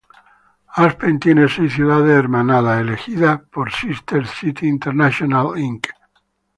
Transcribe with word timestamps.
Aspen 0.77 1.19
tiene 1.19 1.47
seis 1.47 1.73
ciudades 1.73 2.17
hermanadas, 2.17 2.81
elegidas 2.81 3.41
por 3.51 3.71
Sister 3.71 4.25
Cities 4.25 4.63
International, 4.63 5.55
Inc. 5.59 5.89